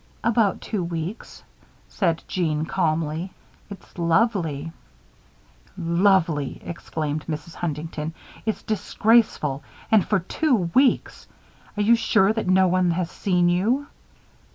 "About 0.23 0.61
two 0.61 0.83
weeks," 0.83 1.43
said 1.87 2.23
Jeanne, 2.27 2.65
calmly. 2.65 3.31
"It's 3.69 3.99
lovely." 3.99 4.71
"Lovely!" 5.77 6.59
exclaimed 6.65 7.23
Mrs. 7.29 7.53
Huntington. 7.53 8.15
"It's 8.43 8.63
disgraceful! 8.63 9.61
And 9.91 10.03
for 10.03 10.17
two 10.17 10.71
weeks! 10.73 11.27
Are 11.77 11.83
you 11.83 11.93
sure 11.95 12.33
that 12.33 12.47
no 12.47 12.67
one 12.67 12.89
has 12.89 13.11
seen 13.11 13.47
you?" 13.47 13.89